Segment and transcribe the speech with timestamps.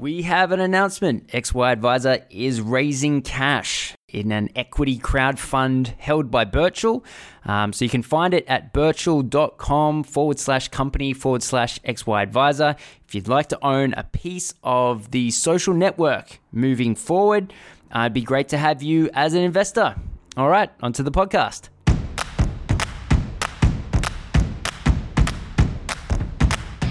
[0.00, 1.26] We have an announcement.
[1.28, 7.04] XY Advisor is raising cash in an equity crowd fund held by Birchal.
[7.44, 12.76] Um, so you can find it at birchal.com forward slash company forward slash XY Advisor.
[13.06, 17.52] If you'd like to own a piece of the social network moving forward,
[17.94, 19.96] uh, it'd be great to have you as an investor.
[20.34, 21.68] All right, onto the podcast.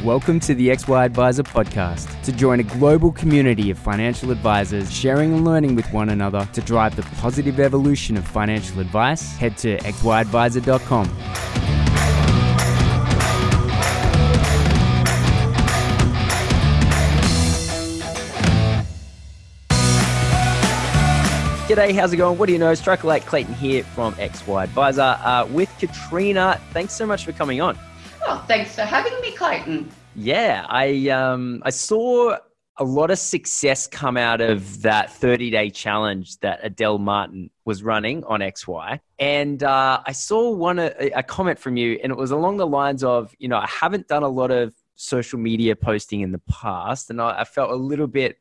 [0.03, 2.23] Welcome to the XY Advisor podcast.
[2.23, 6.61] To join a global community of financial advisors sharing and learning with one another to
[6.61, 11.05] drive the positive evolution of financial advice, head to xyadvisor.com.
[21.67, 22.37] G'day, how's it going?
[22.37, 22.73] What do you know?
[22.73, 26.57] Striker Lake Clayton here from XY Advisor uh, with Katrina.
[26.71, 27.77] Thanks so much for coming on.
[28.31, 29.89] Oh, thanks for having me, Clayton.
[30.15, 32.37] Yeah, I um, I saw
[32.77, 37.81] a lot of success come out of that 30 day challenge that Adele Martin was
[37.81, 38.99] running on XY.
[39.17, 42.67] And uh, I saw one a, a comment from you, and it was along the
[42.67, 46.41] lines of, you know, I haven't done a lot of social media posting in the
[46.47, 48.37] past, and I, I felt a little bit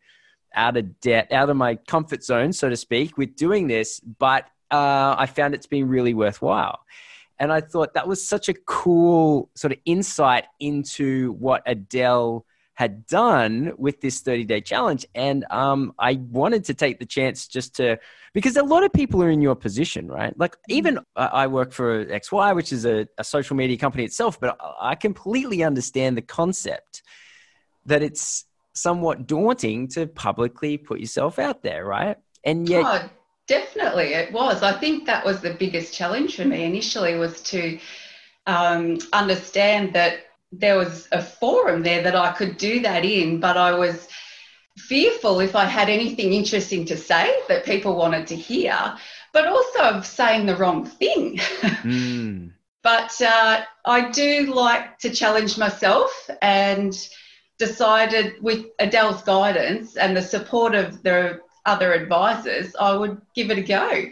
[0.54, 4.44] out of debt, out of my comfort zone, so to speak, with doing this, but
[4.70, 6.80] uh, I found it's been really worthwhile.
[7.39, 12.44] And I thought that was such a cool sort of insight into what Adele
[12.75, 15.05] had done with this 30 day challenge.
[15.14, 17.98] And um, I wanted to take the chance just to,
[18.33, 20.33] because a lot of people are in your position, right?
[20.39, 24.56] Like, even I work for XY, which is a, a social media company itself, but
[24.81, 27.03] I completely understand the concept
[27.86, 28.44] that it's
[28.75, 32.16] somewhat daunting to publicly put yourself out there, right?
[32.44, 33.11] And yet,
[33.48, 34.62] definitely, it was.
[34.62, 37.78] I think that was the biggest challenge for me initially was to
[38.46, 40.20] um, understand that
[40.52, 44.08] there was a forum there that I could do that in, but I was
[44.76, 48.96] fearful if I had anything interesting to say that people wanted to hear,
[49.32, 51.41] but also of saying the wrong thing.
[51.84, 52.53] Mm.
[52.82, 56.10] but uh, I do like to challenge myself
[56.42, 56.92] and
[57.59, 63.58] decided with Adele's guidance and the support of the other advisors, I would give it
[63.58, 64.06] a go.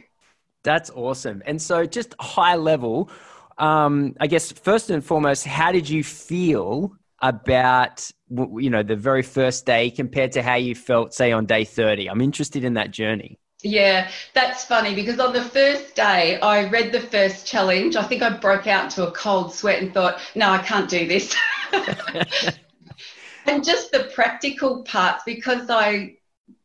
[0.63, 1.43] That's awesome.
[1.47, 3.11] And so, just high level,
[3.59, 9.23] um, I guess first and foremost, how did you feel about you know the very
[9.23, 12.09] first day compared to how you felt, say, on day thirty?
[12.09, 13.39] I'm interested in that journey.
[13.63, 17.97] Yeah, that's funny because on the first day, I read the first challenge.
[17.97, 21.09] I think I broke out into a cold sweat and thought, no, I can't do
[21.09, 21.35] this.
[23.47, 26.17] and just the practical parts because I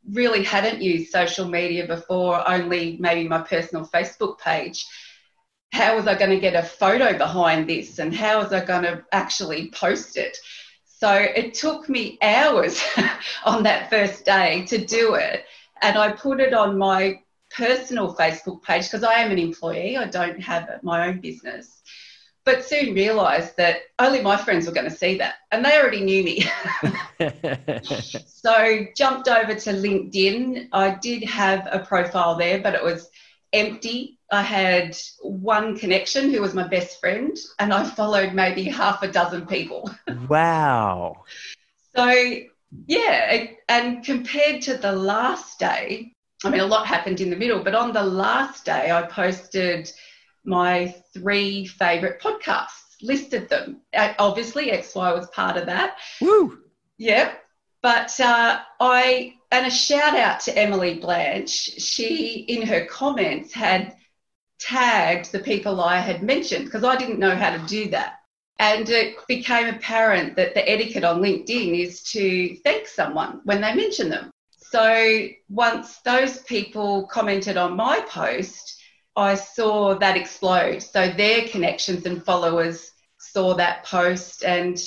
[0.10, 4.86] really hadn't used social media before, only maybe my personal Facebook page.
[5.74, 8.84] How was I going to get a photo behind this and how was I going
[8.84, 10.38] to actually post it?
[10.86, 12.84] So it took me hours
[13.46, 15.46] on that first day to do it.
[15.82, 17.22] And I put it on my
[17.56, 21.82] personal Facebook page because I am an employee, I don't have my own business
[22.44, 26.02] but soon realised that only my friends were going to see that, and they already
[26.02, 26.46] knew me.
[28.26, 30.70] so jumped over to LinkedIn.
[30.72, 33.10] I did have a profile there, but it was
[33.54, 34.18] empty.
[34.32, 39.12] I had one connection who was my best friend, and I followed maybe half a
[39.12, 39.92] dozen people.
[40.30, 41.24] wow.
[41.96, 42.36] So
[42.88, 46.14] yeah, and compared to the last day,
[46.44, 49.92] I mean, a lot happened in the middle, but on the last day, I posted
[50.44, 53.82] my three favorite podcasts, listed them.
[53.94, 55.98] Uh, obviously, XY was part of that.
[56.20, 56.60] Woo!
[56.98, 57.44] Yep.
[57.82, 63.96] But uh, I, and a shout out to Emily Blanche, she, in her comments, had
[64.60, 68.20] tagged the people I had mentioned because I didn't know how to do that.
[68.60, 73.74] And it became apparent that the etiquette on LinkedIn is to thank someone when they
[73.74, 74.30] mention them.
[74.52, 78.81] So once those people commented on my post,
[79.16, 80.82] I saw that explode.
[80.82, 84.78] So their connections and followers saw that post and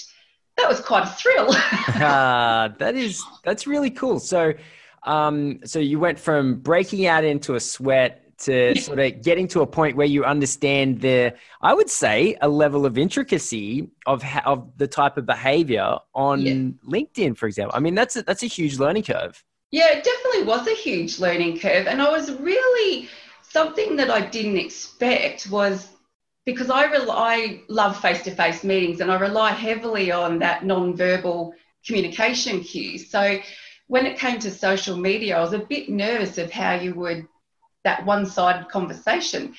[0.56, 1.50] that was quite a thrill.
[1.52, 4.18] uh, that is that's really cool.
[4.18, 4.54] So
[5.04, 9.60] um, so you went from breaking out into a sweat to sort of getting to
[9.60, 14.52] a point where you understand the I would say a level of intricacy of how,
[14.52, 16.52] of the type of behavior on yeah.
[16.88, 17.76] LinkedIn for example.
[17.76, 19.44] I mean that's a, that's a huge learning curve.
[19.70, 23.08] Yeah, it definitely was a huge learning curve and I was really
[23.54, 25.88] something that I didn't expect was
[26.44, 31.54] because I rely, love face to face meetings and I rely heavily on that non-verbal
[31.86, 32.98] communication cue.
[32.98, 33.38] So
[33.86, 37.28] when it came to social media, I was a bit nervous of how you would,
[37.84, 39.54] that one sided conversation.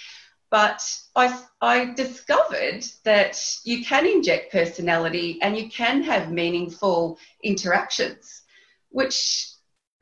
[0.52, 0.82] But
[1.16, 8.42] I, I discovered that you can inject personality and you can have meaningful interactions
[8.90, 9.55] which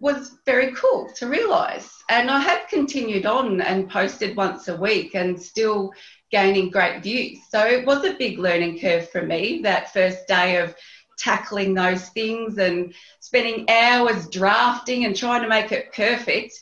[0.04, 1.90] was very cool to realize.
[2.10, 5.94] And I have continued on and posted once a week and still
[6.30, 7.40] gaining great views.
[7.50, 10.76] So it was a big learning curve for me that first day of
[11.18, 16.54] tackling those things and spending hours drafting and trying to make it perfect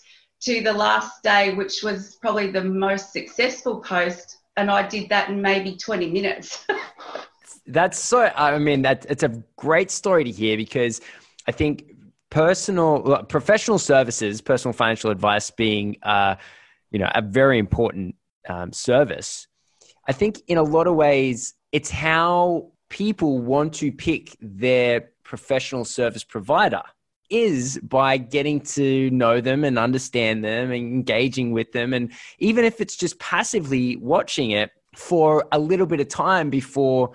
[0.41, 4.37] to the last day, which was probably the most successful post.
[4.55, 6.67] And I did that in maybe 20 minutes.
[7.65, 11.01] That's so, I mean, that it's a great story to hear because
[11.47, 11.91] I think
[12.31, 16.35] personal, professional services, personal financial advice being, uh,
[16.89, 18.15] you know, a very important
[18.49, 19.47] um, service
[20.07, 25.85] I think in a lot of ways, it's how people want to pick their professional
[25.85, 26.81] service provider
[27.29, 31.93] is by getting to know them and understand them and engaging with them.
[31.93, 37.11] And even if it's just passively watching it for a little bit of time before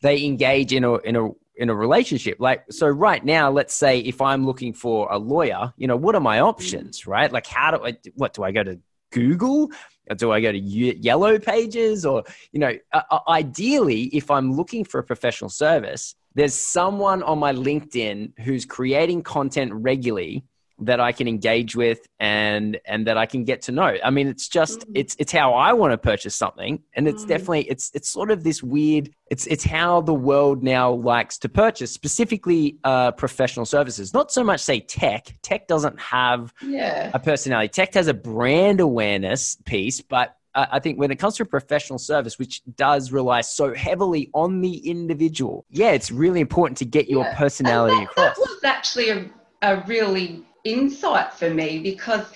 [0.00, 1.28] they engage in a, in a,
[1.60, 2.38] in a relationship.
[2.40, 6.14] Like, so right now, let's say if I'm looking for a lawyer, you know, what
[6.14, 7.30] are my options, right?
[7.30, 8.80] Like, how do I, what do I go to
[9.12, 9.70] Google?
[10.16, 14.98] do I go to yellow pages or, you know, uh, ideally, if I'm looking for
[14.98, 20.44] a professional service, there's someone on my LinkedIn who's creating content regularly
[20.80, 23.96] that I can engage with and and that I can get to know.
[24.02, 24.92] I mean, it's just mm.
[24.94, 27.28] it's it's how I want to purchase something, and it's mm.
[27.28, 29.10] definitely it's it's sort of this weird.
[29.30, 34.12] It's it's how the world now likes to purchase, specifically uh, professional services.
[34.12, 35.36] Not so much say tech.
[35.42, 37.10] Tech doesn't have yeah.
[37.14, 37.68] a personality.
[37.68, 42.38] Tech has a brand awareness piece, but I think when it comes to professional service,
[42.38, 47.24] which does rely so heavily on the individual, yeah, it's really important to get your
[47.24, 47.36] yeah.
[47.36, 48.36] personality that, across.
[48.36, 49.30] That was actually a,
[49.62, 52.26] a really insight for me because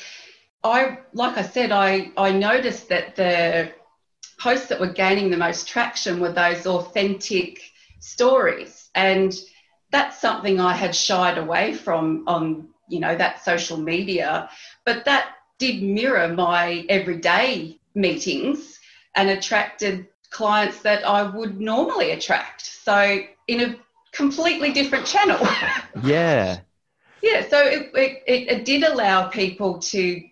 [0.62, 3.72] I, like I said, I, I noticed that the
[4.38, 7.60] posts that were gaining the most traction were those authentic
[8.00, 8.90] stories.
[8.94, 9.34] And
[9.90, 14.48] that's something I had shied away from on, you know, that social media.
[14.84, 18.78] But that did mirror my everyday meetings
[19.14, 22.62] and attracted clients that I would normally attract.
[22.62, 23.76] So in a
[24.12, 25.46] completely different channel.
[26.02, 26.58] Yeah.
[27.24, 30.22] Yeah, so it, it, it, did allow people to,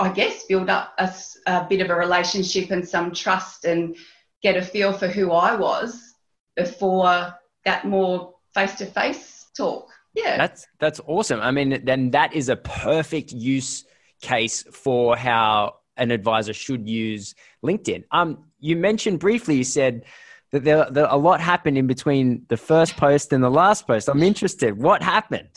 [0.00, 1.12] I guess, build up a,
[1.46, 3.94] a bit of a relationship and some trust and
[4.42, 6.14] get a feel for who I was
[6.56, 7.34] before
[7.66, 9.90] that more face to face talk.
[10.14, 10.38] Yeah.
[10.38, 11.38] That's that's awesome.
[11.40, 13.84] I mean, then that is a perfect use
[14.22, 18.04] case for how an advisor should use LinkedIn.
[18.10, 20.06] Um, you mentioned briefly, you said
[20.50, 24.08] that there, a lot happened in between the first post and the last post.
[24.08, 24.78] I'm interested.
[24.78, 25.50] What happened?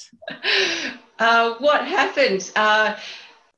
[1.19, 2.51] Uh, what happened?
[2.55, 2.97] Uh,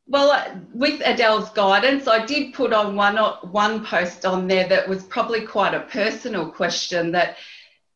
[0.06, 3.16] well, uh, with Adele's guidance, I did put on one
[3.52, 7.38] one post on there that was probably quite a personal question that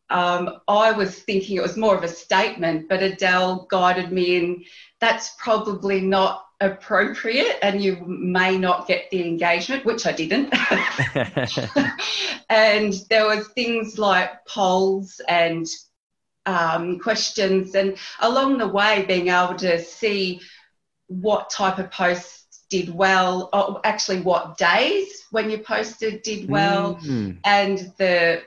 [0.10, 4.64] um, I was thinking it was more of a statement, but Adele guided me in
[5.00, 10.52] that's probably not appropriate and you may not get the engagement which i didn't
[12.50, 15.68] and there was things like polls and
[16.48, 20.40] um, questions and along the way being able to see
[21.08, 26.96] what type of posts did well or actually what days when you posted did well
[26.96, 27.32] mm-hmm.
[27.44, 28.42] and the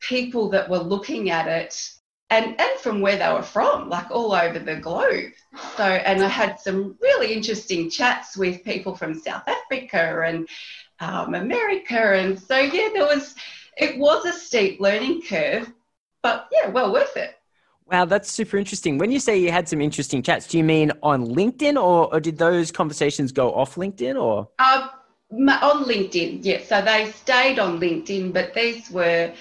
[0.00, 1.93] people that were looking at it
[2.34, 5.32] and and from where they were from, like all over the globe.
[5.76, 10.48] So, and I had some really interesting chats with people from South Africa and
[11.00, 13.34] um, America, and so yeah, there was
[13.76, 15.72] it was a steep learning curve,
[16.22, 17.36] but yeah, well worth it.
[17.86, 18.96] Wow, that's super interesting.
[18.98, 22.18] When you say you had some interesting chats, do you mean on LinkedIn, or, or
[22.18, 24.48] did those conversations go off LinkedIn, or?
[24.58, 24.88] Uh,
[25.30, 26.62] on LinkedIn, yeah.
[26.62, 29.32] So they stayed on LinkedIn, but these were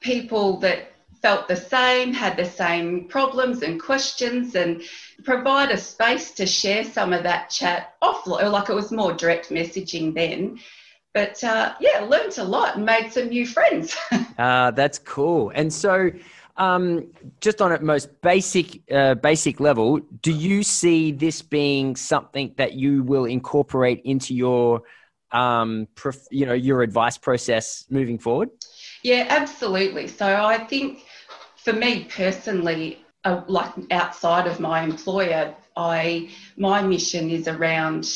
[0.00, 0.91] people that
[1.22, 4.82] felt the same, had the same problems and questions, and
[5.24, 8.50] provide a space to share some of that chat offline.
[8.50, 10.58] Like it was more direct messaging then.
[11.14, 13.96] But uh, yeah, learned a lot and made some new friends.
[14.38, 15.52] uh, that's cool.
[15.54, 16.10] And so,
[16.56, 22.54] um, just on a most basic uh, basic level, do you see this being something
[22.56, 24.82] that you will incorporate into your
[25.30, 28.50] um, prof- you know your advice process moving forward?
[29.02, 30.08] Yeah, absolutely.
[30.08, 31.04] So I think
[31.62, 38.08] for me personally, uh, like outside of my employer, I my mission is around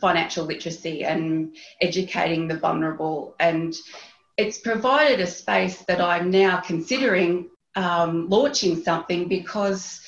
[0.00, 3.74] financial literacy and educating the vulnerable, and
[4.36, 10.00] it's provided a space that I'm now considering um, launching something because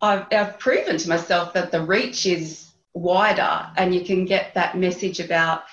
[0.00, 4.76] I've, I've proven to myself that the reach is wider, and you can get that
[4.76, 5.64] message about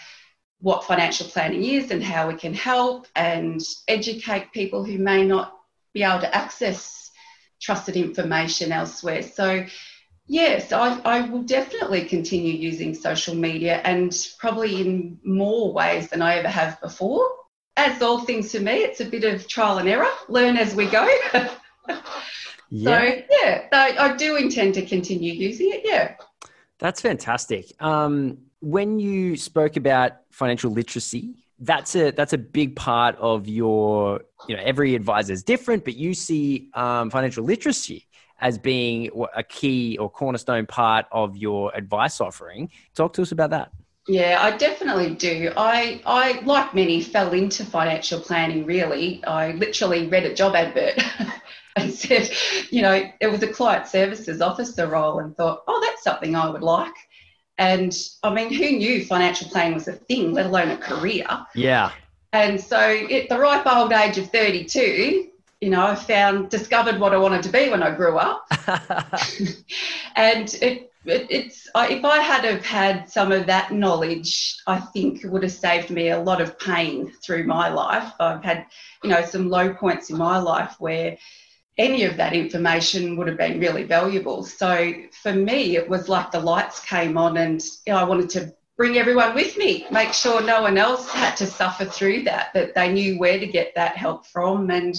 [0.60, 5.57] what financial planning is and how we can help and educate people who may not
[5.98, 7.12] be able to access
[7.60, 9.24] trusted information elsewhere.
[9.24, 9.66] So
[10.28, 16.22] Yes, I, I will definitely continue using social media and probably in more ways than
[16.22, 17.26] I ever have before.
[17.78, 20.88] As all things for me, it's a bit of trial and error, learn as we
[20.88, 21.08] go.
[22.70, 22.84] yeah.
[22.84, 25.84] So, yeah, I, I do intend to continue using it.
[25.86, 26.16] Yeah.
[26.80, 27.72] That's fantastic.
[27.82, 34.22] Um, when you spoke about financial literacy, that's a that's a big part of your
[34.48, 38.08] you know every advisor is different, but you see um, financial literacy
[38.40, 42.70] as being a key or cornerstone part of your advice offering.
[42.96, 43.72] Talk to us about that.
[44.08, 45.52] Yeah, I definitely do.
[45.58, 49.24] I, I, like many, fell into financial planning really.
[49.26, 50.98] I literally read a job advert
[51.76, 52.30] and said,
[52.72, 56.50] you know, it was a client services officer role and thought, oh, that's something I
[56.50, 56.94] would like.
[57.58, 61.28] And I mean, who knew financial planning was a thing, let alone a career?
[61.56, 61.92] Yeah.
[62.34, 65.30] And so at the ripe old age of 32,
[65.62, 68.46] you know, I found, discovered what I wanted to be when I grew up.
[70.16, 75.24] and it, it, it's, if I had have had some of that knowledge, I think
[75.24, 78.14] it would have saved me a lot of pain through my life.
[78.20, 78.68] I've had,
[79.04, 81.18] you know, some low points in my life where
[81.78, 84.44] any of that information would have been really valuable.
[84.44, 88.30] So for me, it was like the lights came on and you know, I wanted
[88.32, 92.54] to bring everyone with me, make sure no one else had to suffer through that,
[92.54, 94.70] that they knew where to get that help from.
[94.70, 94.96] And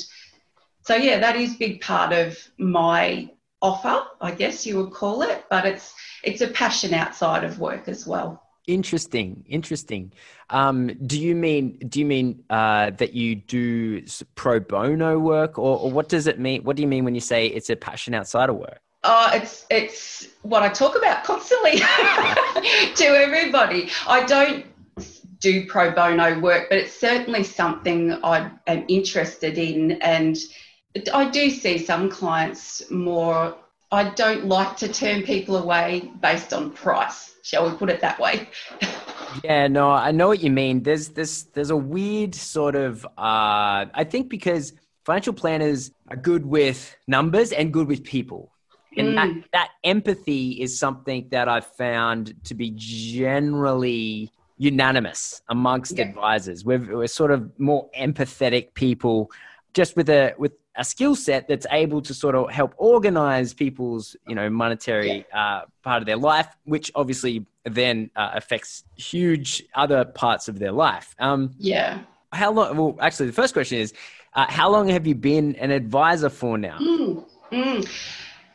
[0.82, 3.30] so, yeah, that is a big part of my
[3.60, 7.88] offer, I guess you would call it, but it's, it's a passion outside of work
[7.88, 8.42] as well.
[8.68, 10.12] Interesting, interesting.
[10.50, 15.78] Um, do you mean do you mean uh, that you do pro bono work, or,
[15.78, 16.64] or, what does it mean?
[16.64, 18.78] What do you mean when you say it's a passion outside of work?
[19.04, 23.88] Oh, it's it's what I talk about constantly to everybody.
[24.06, 24.66] I don't
[25.40, 30.36] do pro bono work, but it's certainly something I am interested in, and
[31.14, 33.56] I do see some clients more.
[33.90, 38.18] I don't like to turn people away based on price shall we put it that
[38.18, 38.48] way?
[39.42, 40.82] yeah, no, I know what you mean.
[40.82, 44.74] There's this there's a weird sort of uh, I think because
[45.06, 48.52] financial planners are good with numbers and good with people.
[48.96, 49.14] And mm.
[49.14, 56.08] that, that empathy is something that I've found to be generally unanimous amongst yeah.
[56.08, 56.64] advisors.
[56.64, 59.30] We're, we're sort of more empathetic people
[59.72, 64.16] just with a with a skill set that's able to sort of help organize people's
[64.26, 70.04] you know monetary uh, part of their life which obviously then uh, affects huge other
[70.04, 71.14] parts of their life.
[71.18, 72.00] Um, yeah.
[72.32, 73.92] how long well actually the first question is
[74.34, 76.78] uh, how long have you been an advisor for now?
[76.78, 77.88] Mm, mm.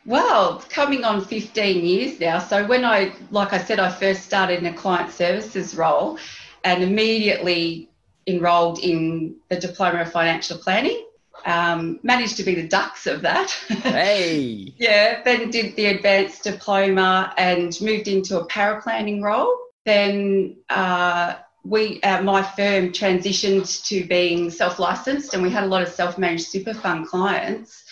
[0.06, 2.38] Well, coming on 15 years now.
[2.38, 6.18] So, when I, like I said, I first started in a client services role
[6.62, 7.88] and immediately
[8.26, 11.04] enrolled in the Diploma of Financial Planning
[11.44, 13.50] um, managed to be the dux of that.
[13.68, 14.74] Hey.
[14.78, 19.56] yeah, then did the advanced diploma and moved into a paraplanning role.
[19.84, 21.34] Then uh,
[21.64, 26.46] we, uh, my firm, transitioned to being self-licensed, and we had a lot of self-managed
[26.46, 27.84] super fund clients.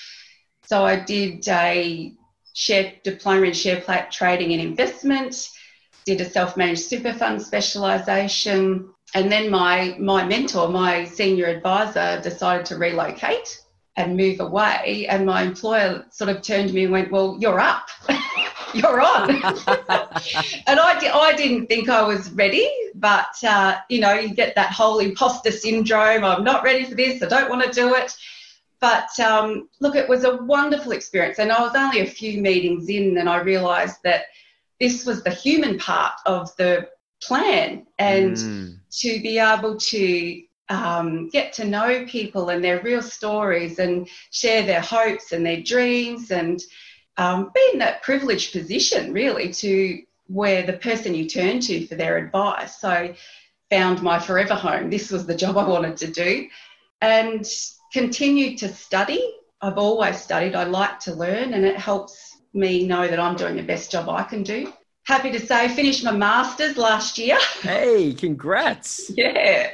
[0.65, 2.15] So I did a
[2.55, 5.49] share diploma in share trading and investment.
[6.05, 12.67] Did a self-managed super fund specialisation and then my my mentor, my senior advisor, decided
[12.67, 13.61] to relocate
[13.97, 15.07] and move away.
[15.09, 17.89] And my employer sort of turned to me and went, "Well, you're up,
[18.75, 24.15] you're on." and I di- I didn't think I was ready, but uh, you know,
[24.15, 26.25] you get that whole imposter syndrome.
[26.25, 27.23] I'm not ready for this.
[27.23, 28.17] I don't want to do it.
[28.81, 32.89] But um, look, it was a wonderful experience, and I was only a few meetings
[32.89, 34.25] in, and I realised that
[34.81, 36.89] this was the human part of the
[37.23, 38.79] plan and mm.
[38.93, 44.63] To be able to um, get to know people and their real stories and share
[44.63, 46.63] their hopes and their dreams and
[47.19, 51.95] um, be in that privileged position really to where the person you turn to for
[51.95, 52.81] their advice.
[52.81, 53.15] So
[53.71, 54.89] found my forever home.
[54.89, 56.49] This was the job I wanted to do
[57.01, 57.47] and
[57.93, 59.35] continued to study.
[59.61, 60.55] I've always studied.
[60.55, 64.09] I like to learn and it helps me know that I'm doing the best job
[64.09, 64.73] I can do
[65.05, 67.39] happy to say, finished my master's last year.
[67.61, 69.11] Hey, congrats.
[69.17, 69.71] yeah.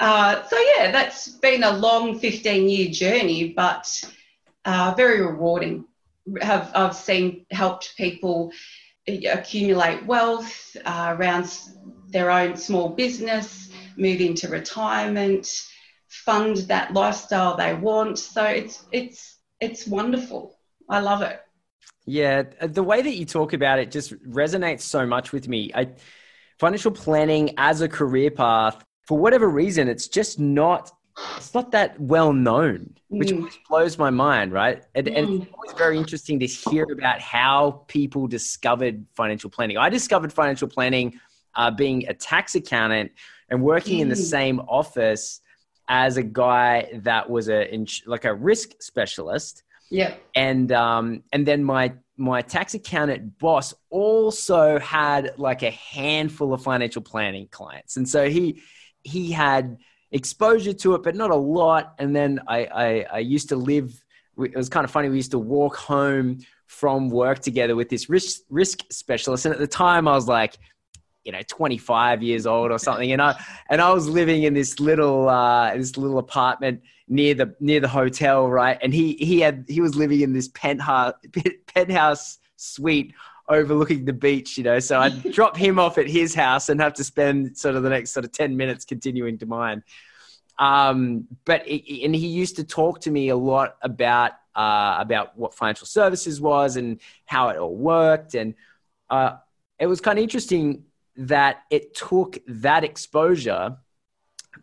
[0.00, 4.04] Uh, so, yeah, that's been a long 15 year journey, but
[4.64, 5.84] uh, very rewarding.
[6.42, 8.52] Have, I've seen helped people
[9.06, 11.50] accumulate wealth uh, around
[12.08, 15.48] their own small business, move into retirement,
[16.08, 18.18] fund that lifestyle they want.
[18.18, 20.58] So it's it's it's wonderful.
[20.88, 21.40] I love it.
[22.08, 25.70] Yeah, the way that you talk about it just resonates so much with me.
[25.74, 25.90] I,
[26.58, 30.90] financial planning as a career path, for whatever reason, it's just not
[31.36, 33.50] it's not that well known, which mm.
[33.68, 34.84] blows my mind, right?
[34.94, 35.16] And, mm.
[35.16, 39.78] and, it's always very interesting to hear about how people discovered financial planning.
[39.78, 41.18] I discovered financial planning
[41.54, 43.12] uh, being a tax accountant
[43.48, 44.02] and working mm.
[44.02, 44.30] in the mm.
[44.30, 45.40] same office
[45.88, 49.62] as a guy that was a like a risk specialist.
[49.90, 50.14] Yeah.
[50.34, 56.62] And um, and then my my tax accountant boss also had like a handful of
[56.62, 58.62] financial planning clients, and so he
[59.02, 59.78] he had
[60.10, 61.94] exposure to it, but not a lot.
[61.98, 64.02] And then I, I, I used to live,
[64.38, 65.08] it was kind of funny.
[65.08, 69.46] We used to walk home from work together with this risk, risk specialist.
[69.46, 70.58] And at the time I was like,
[71.28, 73.12] you know, 25 years old or something.
[73.12, 77.54] And I, and I was living in this little, uh, this little apartment near the,
[77.60, 78.48] near the hotel.
[78.48, 78.78] Right.
[78.80, 81.12] And he, he had, he was living in this penthouse,
[81.66, 83.12] penthouse suite
[83.46, 84.78] overlooking the beach, you know.
[84.78, 87.90] So I'd drop him off at his house and have to spend sort of the
[87.90, 89.82] next sort of 10 minutes continuing to mine.
[90.58, 95.36] Um, but it, and he used to talk to me a lot about uh, about
[95.36, 98.54] what financial services was and how it all worked, and
[99.10, 99.36] uh,
[99.78, 100.84] it was kind of interesting
[101.18, 103.76] that it took that exposure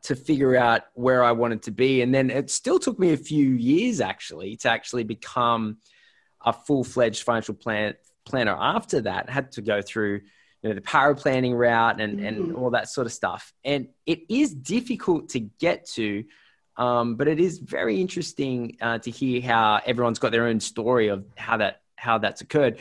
[0.04, 3.18] to figure out where I wanted to be, and then it still took me a
[3.18, 5.78] few years actually to actually become
[6.44, 7.96] a full fledged financial plan
[8.26, 10.22] planner after that had to go through
[10.62, 12.26] you know, the paraplanning route and, mm-hmm.
[12.26, 13.54] and all that sort of stuff.
[13.64, 16.24] And it is difficult to get to,
[16.78, 21.10] um, but it is very interesting uh, to hear how everyone's got their own story
[21.10, 22.80] of how that how that's occurred.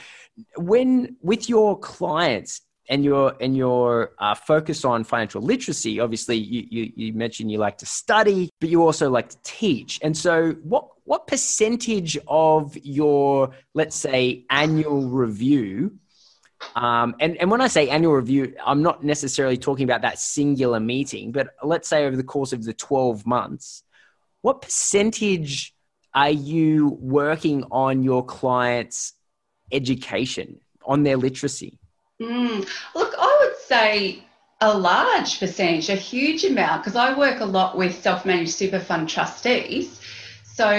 [0.56, 6.66] When with your clients and your and your uh, focus on financial literacy, obviously you,
[6.70, 9.98] you you mentioned you like to study, but you also like to teach.
[10.02, 15.98] And so, what what percentage of your let's say annual review
[16.74, 20.80] um, and, and when I say annual review, I'm not necessarily talking about that singular
[20.80, 23.82] meeting, but let's say over the course of the 12 months,
[24.40, 25.74] what percentage
[26.14, 29.14] are you working on your clients'
[29.72, 31.78] education, on their literacy?
[32.22, 34.22] Mm, look, I would say
[34.60, 38.78] a large percentage, a huge amount, because I work a lot with self managed super
[38.78, 40.00] fund trustees.
[40.44, 40.70] So,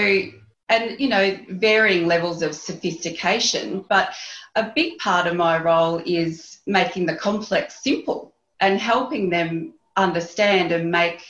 [0.68, 4.14] and you know, varying levels of sophistication, but
[4.56, 10.72] a big part of my role is making the complex simple and helping them understand
[10.72, 11.22] and make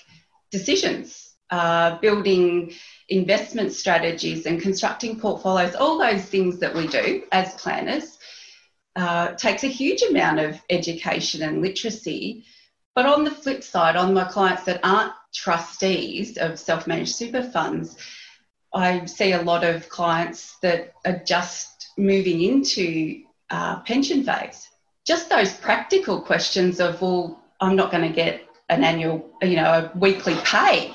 [0.53, 2.73] decisions, uh, building
[3.09, 8.16] investment strategies and constructing portfolios, all those things that we do as planners.
[8.97, 12.45] Uh, takes a huge amount of education and literacy.
[12.95, 17.43] But on the flip side, on my clients that aren't trustees of self managed super
[17.43, 17.99] funds,
[18.73, 24.67] I see a lot of clients that are just moving into uh, pension phase.
[25.07, 29.91] Just those practical questions of, well, I'm not going to get an annual, you know,
[29.93, 30.95] a weekly pay.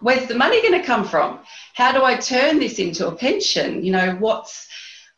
[0.00, 1.40] Where's the money going to come from?
[1.74, 3.84] How do I turn this into a pension?
[3.84, 4.68] You know, what's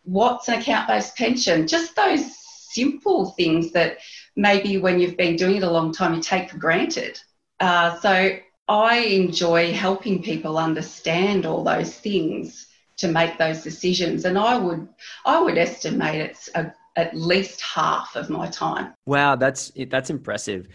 [0.04, 1.66] what's an account-based pension?
[1.66, 2.24] Just those
[2.72, 3.98] simple things that
[4.36, 7.20] maybe when you've been doing it a long time you take for granted.
[7.60, 8.36] Uh, so
[8.68, 14.88] I enjoy helping people understand all those things to make those decisions, and I would
[15.26, 18.94] I would estimate it's a, at least half of my time.
[19.06, 20.68] Wow, that's that's impressive.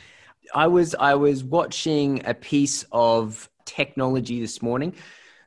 [0.53, 4.95] I was I was watching a piece of technology this morning.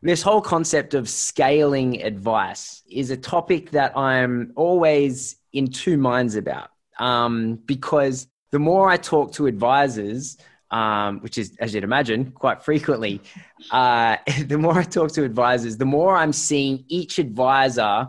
[0.04, 6.34] This whole concept of scaling advice is a topic that I'm always in two minds
[6.34, 10.38] about um, because the more I talk to advisors,
[10.72, 13.20] um, which is, as you'd imagine, quite frequently,
[13.70, 18.08] uh, the more I talk to advisors, the more I'm seeing each advisor,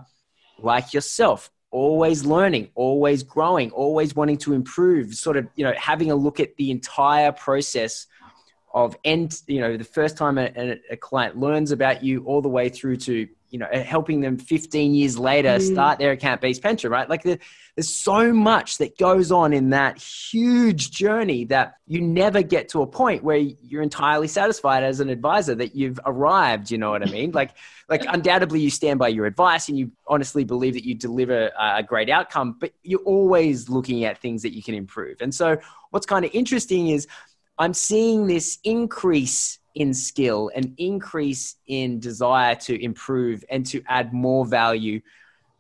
[0.58, 6.10] like yourself, always learning, always growing, always wanting to improve, sort of, you know, having
[6.10, 8.08] a look at the entire process
[8.74, 12.50] of end, you know, the first time a, a client learns about you all the
[12.50, 15.62] way through to you know helping them 15 years later mm.
[15.62, 17.08] start their account based pension right?
[17.08, 17.38] Like the,
[17.76, 22.82] there's so much that goes on in that huge journey that you never get to
[22.82, 27.08] a point where you're entirely satisfied as an advisor that you've arrived you know what
[27.08, 27.32] i mean?
[27.32, 27.52] Like
[27.88, 31.84] like undoubtedly you stand by your advice and you honestly believe that you deliver a
[31.84, 35.18] great outcome but you're always looking at things that you can improve.
[35.22, 35.58] And so
[35.92, 37.08] what's kind of interesting is
[37.58, 44.14] i'm seeing this increase in skill, an increase in desire to improve and to add
[44.14, 45.02] more value,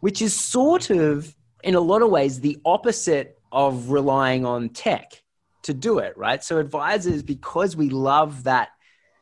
[0.01, 5.23] which is sort of, in a lot of ways, the opposite of relying on tech
[5.63, 6.43] to do it, right?
[6.43, 8.69] So, advisors, because we love that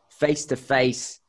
[0.09, 1.19] face to face,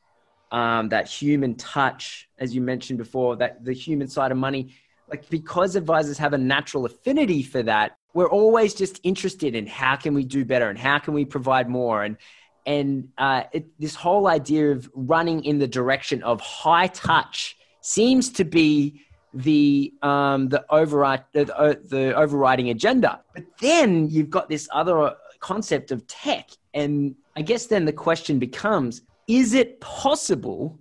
[0.51, 4.73] that human touch, as you mentioned before, that the human side of money,
[5.09, 9.95] like because advisors have a natural affinity for that, we're always just interested in how
[9.95, 12.17] can we do better and how can we provide more and
[12.65, 18.29] and uh, it, this whole idea of running in the direction of high touch seems
[18.29, 19.01] to be
[19.33, 23.21] the um, the override the, uh, the overriding agenda.
[23.33, 28.39] But then you've got this other concept of tech, and I guess then the question
[28.39, 30.79] becomes: Is it possible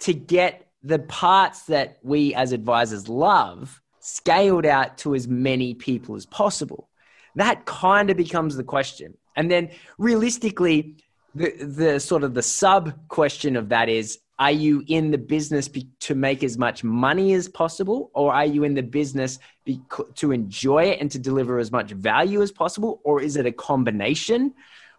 [0.00, 3.82] to get the parts that we as advisors love
[4.16, 6.88] scaled out to as many people as possible?
[7.34, 9.16] That kind of becomes the question.
[9.36, 10.96] And then realistically,
[11.34, 15.66] the, the sort of the sub question of that is are you in the business
[15.66, 19.80] be, to make as much money as possible or are you in the business be,
[20.14, 23.52] to enjoy it and to deliver as much value as possible or is it a
[23.52, 24.54] combination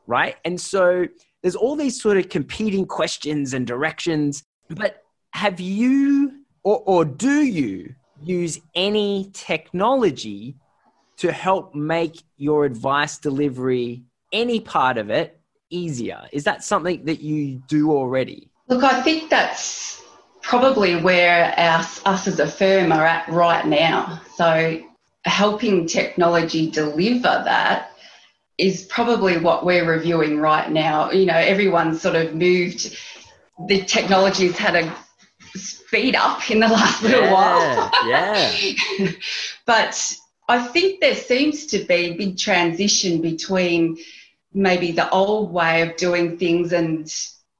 [0.07, 1.05] right and so
[1.41, 7.41] there's all these sort of competing questions and directions but have you or, or do
[7.43, 10.55] you use any technology
[11.17, 17.19] to help make your advice delivery any part of it easier is that something that
[17.21, 20.03] you do already Look, I think that's
[20.43, 24.21] probably where us, us as a firm are at right now.
[24.35, 24.79] So,
[25.25, 27.91] helping technology deliver that
[28.59, 31.09] is probably what we're reviewing right now.
[31.11, 32.95] You know, everyone's sort of moved,
[33.67, 34.95] the technology's had a
[35.89, 37.91] speed up in the last little yeah, while.
[38.07, 39.11] yeah.
[39.65, 40.15] but
[40.47, 43.97] I think there seems to be a big transition between
[44.53, 47.11] maybe the old way of doing things and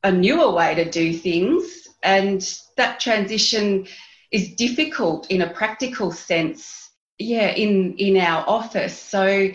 [0.04, 1.88] a newer way to do things.
[2.04, 2.42] And
[2.78, 3.88] that transition
[4.32, 8.98] is difficult in a practical sense, yeah, in, in our office.
[8.98, 9.50] So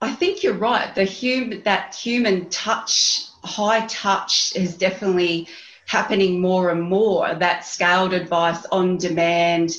[0.00, 0.94] I think you're right.
[0.94, 5.48] The hum- that human touch, high touch, is definitely
[5.86, 7.34] happening more and more.
[7.34, 9.72] That scaled advice on demand,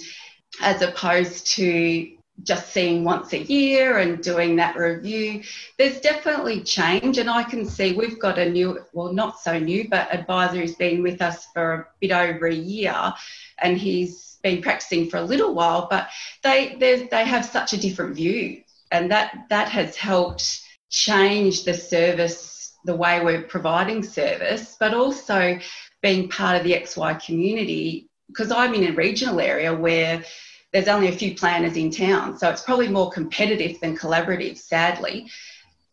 [0.62, 5.42] as opposed to just seeing once a year and doing that review.
[5.78, 9.88] There's definitely change, and I can see we've got a new, well, not so new,
[9.90, 13.14] but advisor who's been with us for a bit over a year,
[13.60, 15.88] and he's been practicing for a little while.
[15.90, 16.10] But
[16.44, 22.74] they they have such a different view, and that that has helped change the service,
[22.86, 25.58] the way we're providing service, but also
[26.06, 30.24] being part of the XY community because I'm in a regional area where
[30.72, 32.38] there's only a few planners in town.
[32.38, 35.28] So it's probably more competitive than collaborative, sadly.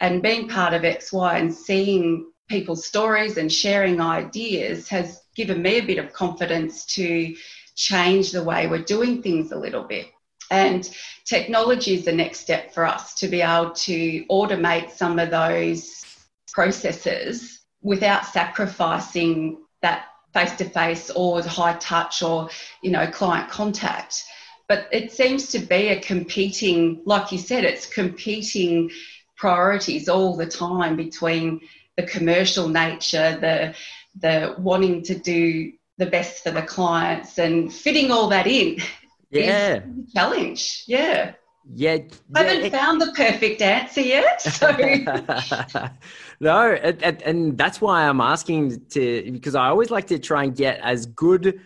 [0.00, 5.78] And being part of XY and seeing people's stories and sharing ideas has given me
[5.78, 7.34] a bit of confidence to
[7.74, 10.08] change the way we're doing things a little bit.
[10.50, 10.86] And
[11.24, 16.04] technology is the next step for us to be able to automate some of those
[16.52, 22.48] processes without sacrificing that face to face or high touch or
[22.82, 24.24] you know client contact
[24.72, 28.90] but it seems to be a competing, like you said, it's competing
[29.36, 31.60] priorities all the time between
[31.98, 33.74] the commercial nature, the
[34.18, 38.78] the wanting to do the best for the clients and fitting all that in.
[39.30, 39.80] Yeah.
[40.14, 40.84] challenge.
[40.86, 41.32] Yeah.
[41.74, 41.98] Yeah,
[42.34, 44.42] I haven't it, found the perfect answer yet.
[44.42, 44.68] So.
[46.42, 50.54] no, and, and that's why I'm asking to because I always like to try and
[50.54, 51.60] get as good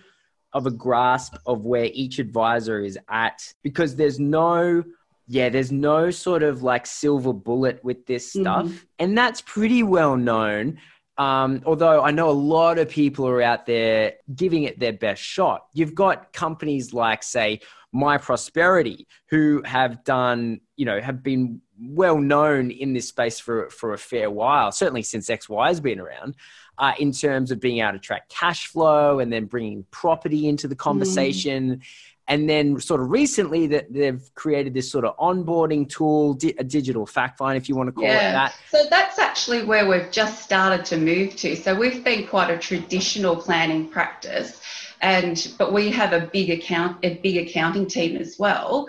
[0.53, 4.85] of a grasp of where each advisor is at because there's no
[5.29, 8.43] yeah there's no sort of like silver bullet with this mm-hmm.
[8.43, 8.77] stuff mm-hmm.
[8.99, 10.79] and that's pretty well known
[11.19, 15.23] um, although I know a lot of people are out there giving it their best
[15.23, 15.67] shot.
[15.73, 17.61] You've got companies like, say,
[17.93, 23.71] My Prosperity, who have done, you know, have been well known in this space for
[23.71, 26.35] for a fair while, certainly since XY has been around
[26.79, 30.69] uh, in terms of being able to track cash flow and then bringing property into
[30.69, 31.77] the conversation.
[31.77, 31.83] Mm.
[32.29, 36.65] And then, sort of recently, that they've created this sort of onboarding tool, di- a
[36.65, 38.31] digital fact find, if you want to call yeah.
[38.31, 38.57] it that.
[38.69, 41.55] So that's actually where we've just started to move to.
[41.55, 44.61] So we've been quite a traditional planning practice,
[45.01, 48.89] and but we have a big account, a big accounting team as well.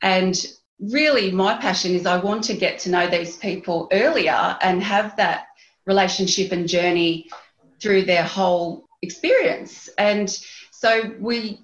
[0.00, 0.34] And
[0.82, 5.16] really, my passion is I want to get to know these people earlier and have
[5.16, 5.46] that
[5.86, 7.28] relationship and journey
[7.80, 9.88] through their whole experience.
[9.98, 10.28] And
[10.70, 11.60] so we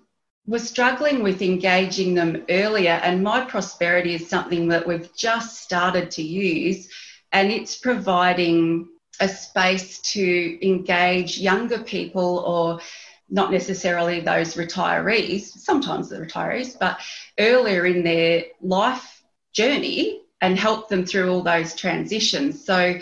[0.46, 6.10] were struggling with engaging them earlier, and My Prosperity is something that we've just started
[6.12, 6.88] to use,
[7.32, 8.88] and it's providing
[9.20, 12.80] a space to engage younger people or
[13.30, 16.98] not necessarily those retirees, sometimes the retirees, but
[17.38, 22.64] earlier in their life journey and help them through all those transitions.
[22.64, 22.98] So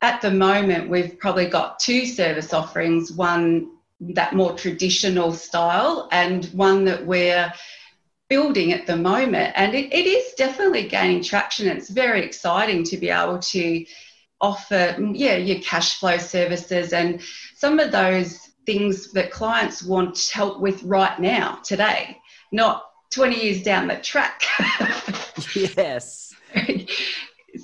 [0.00, 3.68] at the moment, we've probably got two service offerings one
[4.00, 7.52] that more traditional style, and one that we're
[8.28, 9.52] building at the moment.
[9.56, 11.68] And it, it is definitely gaining traction.
[11.68, 13.84] It's very exciting to be able to
[14.40, 17.20] offer, yeah, your cash flow services and
[17.54, 22.18] some of those things that clients want help with right now, today,
[22.52, 24.42] not 20 years down the track.
[25.76, 26.34] yes.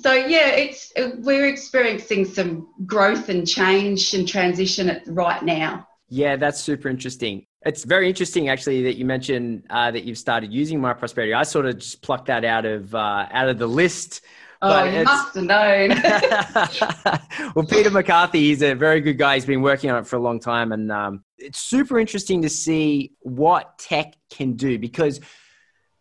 [0.01, 5.87] so yeah, it's we're experiencing some growth and change and transition at right now.
[6.09, 7.45] Yeah, that's super interesting.
[7.65, 11.33] It's very interesting, actually, that you mentioned uh, that you've started using My Prosperity.
[11.33, 14.21] I sort of just plucked that out of uh, out of the list.
[14.61, 15.89] Oh, you must have known.
[17.55, 19.35] well, Peter McCarthy, he's a very good guy.
[19.35, 22.49] He's been working on it for a long time, and um, it's super interesting to
[22.49, 25.21] see what tech can do because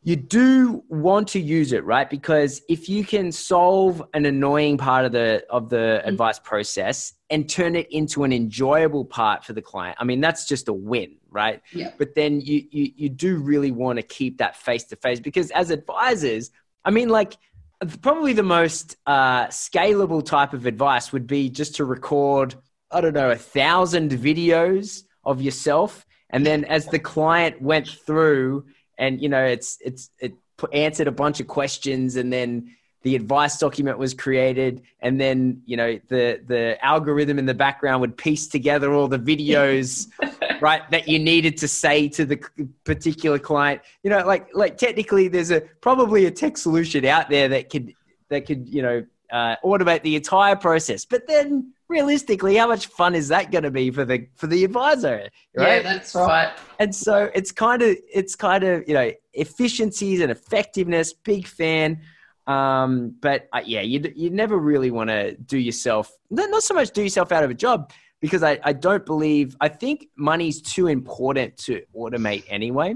[0.02, 2.08] you do want to use it, right?
[2.08, 6.08] Because if you can solve an annoying part of the of the mm-hmm.
[6.08, 10.46] advice process and turn it into an enjoyable part for the client, I mean that's
[10.46, 11.60] just a win, right?
[11.72, 11.92] Yeah.
[11.98, 15.50] But then you you you do really want to keep that face to face because
[15.50, 16.52] as advisors,
[16.84, 17.36] I mean like
[18.00, 22.54] probably the most uh, scalable type of advice would be just to record
[22.90, 28.64] I don't know a thousand videos of yourself, and then as the client went through
[28.96, 30.34] and you know it's it's it
[30.72, 35.76] answered a bunch of questions and then the advice document was created and then you
[35.76, 40.08] know the the algorithm in the background would piece together all the videos
[40.60, 42.38] right that you needed to say to the
[42.84, 47.48] particular client you know like like technically there's a probably a tech solution out there
[47.48, 47.92] that could
[48.28, 53.14] that could you know uh, automate the entire process but then realistically, how much fun
[53.14, 55.28] is that going to be for the for the advisor?
[55.56, 55.76] Right?
[55.76, 56.52] Yeah, that's right.
[56.78, 61.12] And so it's kind of it's kind of you know efficiencies and effectiveness.
[61.12, 62.00] Big fan.
[62.46, 66.90] Um, but uh, yeah, you you never really want to do yourself not so much
[66.92, 70.86] do yourself out of a job because I, I don't believe I think money's too
[70.86, 72.94] important to automate anyway.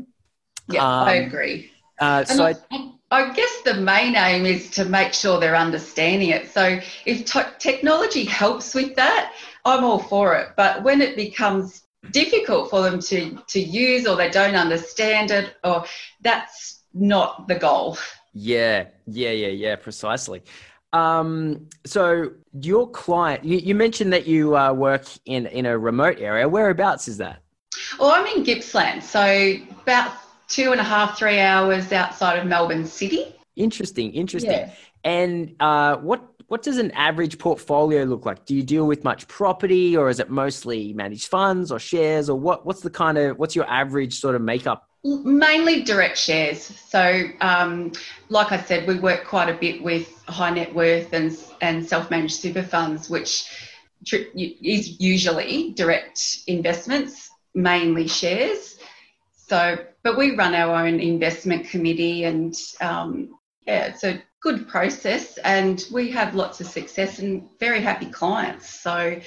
[0.68, 1.70] Yeah, um, I agree.
[2.00, 6.30] Uh, so I, I, I guess the main aim is to make sure they're understanding
[6.30, 6.50] it.
[6.50, 7.24] So if
[7.58, 9.32] technology helps with that,
[9.64, 10.50] I'm all for it.
[10.56, 15.54] But when it becomes difficult for them to, to use or they don't understand it,
[15.62, 15.84] or
[16.20, 17.96] that's not the goal.
[18.34, 20.42] Yeah, yeah, yeah, yeah, precisely.
[20.92, 26.18] Um, so your client, you, you mentioned that you uh, work in, in a remote
[26.20, 26.48] area.
[26.48, 27.40] Whereabouts is that?
[27.98, 30.12] Well, I'm in Gippsland, so about
[30.48, 33.34] two and a half, three hours outside of Melbourne City.
[33.56, 34.50] Interesting, interesting.
[34.50, 34.70] Yeah.
[35.04, 38.44] And uh, what what does an average portfolio look like?
[38.44, 42.38] Do you deal with much property, or is it mostly managed funds or shares, or
[42.38, 42.66] what?
[42.66, 44.86] What's the kind of what's your average sort of makeup?
[45.04, 46.62] Mainly direct shares.
[46.62, 47.92] So, um,
[48.28, 52.08] like I said, we work quite a bit with high net worth and and self
[52.10, 53.50] managed super funds, which
[54.34, 58.78] is usually direct investments, mainly shares.
[59.34, 65.36] So, but we run our own investment committee, and um, yeah, it's a good process,
[65.38, 68.70] and we have lots of success and very happy clients.
[68.70, 69.20] So,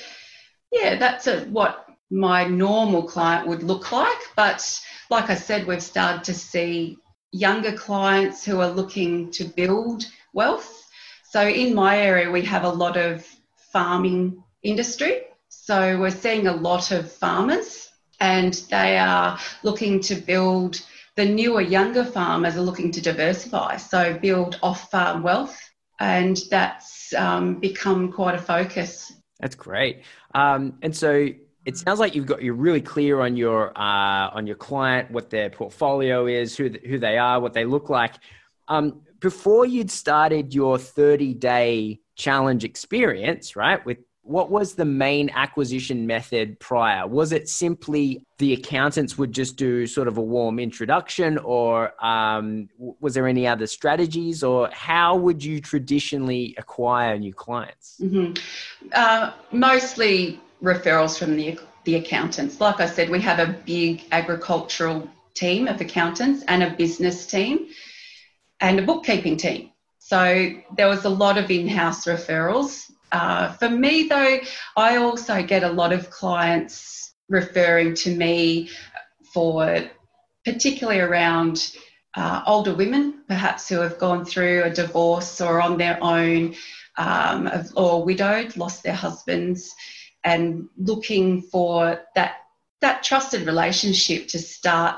[0.71, 4.17] yeah, that's a, what my normal client would look like.
[4.35, 6.97] But like I said, we've started to see
[7.31, 10.83] younger clients who are looking to build wealth.
[11.29, 13.25] So, in my area, we have a lot of
[13.71, 15.23] farming industry.
[15.49, 17.89] So, we're seeing a lot of farmers
[18.19, 20.81] and they are looking to build
[21.15, 25.57] the newer, younger farmers are looking to diversify, so build off farm wealth,
[25.99, 29.13] and that's um, become quite a focus.
[29.39, 30.03] That's great.
[30.33, 31.29] Um, and so
[31.65, 35.29] it sounds like you've got you're really clear on your uh, on your client, what
[35.29, 38.13] their portfolio is, who who they are, what they look like.
[38.67, 45.29] Um, before you'd started your 30 day challenge experience, right, with what was the main
[45.31, 47.07] acquisition method prior?
[47.07, 52.67] Was it simply the accountants would just do sort of a warm introduction, or um,
[52.77, 57.97] was there any other strategies, or how would you traditionally acquire new clients?
[58.01, 58.33] Mm-hmm.
[58.93, 62.59] Uh, mostly referrals from the the accountants.
[62.59, 67.67] Like I said, we have a big agricultural team of accountants and a business team
[68.59, 69.69] and a bookkeeping team.
[69.99, 74.39] So there was a lot of in-house referrals uh, for me, though,
[74.75, 78.69] I also get a lot of clients referring to me
[79.33, 79.81] for
[80.43, 81.71] particularly around
[82.15, 86.55] uh, older women, perhaps who have gone through a divorce or on their own,
[86.97, 89.73] um, or widowed, lost their husbands,
[90.25, 92.37] and looking for that
[92.81, 94.97] that trusted relationship to start.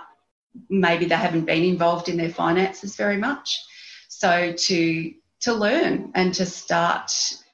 [0.69, 3.63] Maybe they haven't been involved in their finances very much,
[4.07, 7.11] so to to learn and to start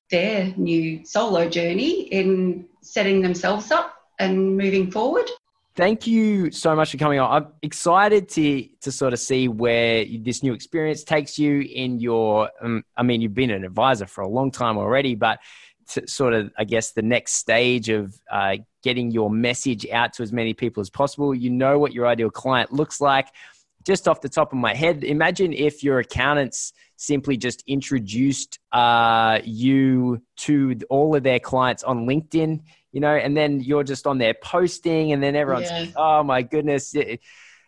[0.10, 5.30] their new solo journey in setting themselves up and moving forward.
[5.76, 7.32] Thank you so much for coming on.
[7.32, 12.52] I'm excited to to sort of see where this new experience takes you in your.
[12.62, 15.40] Um, I mean, you've been an advisor for a long time already, but
[16.08, 20.32] sort of, I guess, the next stage of uh, getting your message out to as
[20.32, 21.34] many people as possible.
[21.34, 23.28] You know what your ideal client looks like.
[23.86, 29.40] Just off the top of my head, imagine if your accountants simply just introduced uh,
[29.44, 32.62] you to all of their clients on LinkedIn,
[32.94, 35.88] you know, and then you're just on there posting, and then everyone's, yeah.
[35.98, 36.96] oh my goodness.
[36.96, 37.20] It,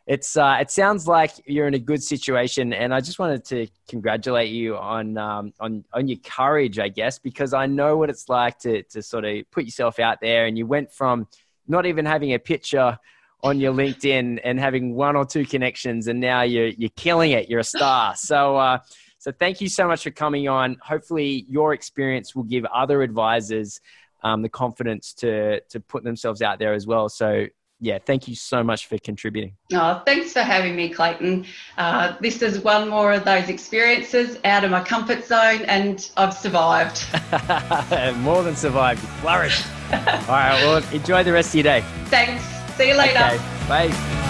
[0.08, 3.68] it's uh, it sounds like you're in a good situation, and I just wanted to
[3.88, 8.30] congratulate you on um, on on your courage, I guess, because I know what it's
[8.30, 11.28] like to to sort of put yourself out there, and you went from
[11.68, 13.00] not even having a picture
[13.44, 17.50] on your LinkedIn and having one or two connections, and now you're you're killing it.
[17.50, 18.16] You're a star.
[18.18, 18.58] So.
[18.58, 18.80] Uh,
[19.18, 20.78] so thank you so much for coming on.
[20.84, 23.82] Hopefully, your experience will give other advisors
[24.22, 27.10] um, the confidence to to put themselves out there as well.
[27.10, 27.48] So
[27.86, 29.54] yeah, thank you so much for contributing.
[29.72, 31.46] Oh, thanks for having me, Clayton.
[31.78, 36.34] Uh, this is one more of those experiences out of my comfort zone, and I've
[36.34, 37.06] survived.
[38.18, 39.66] more than survived, you flourished.
[39.94, 41.82] All right, well, enjoy the rest of your day.
[42.06, 42.44] Thanks.
[42.76, 43.20] See you later.
[43.20, 44.22] Okay, bye.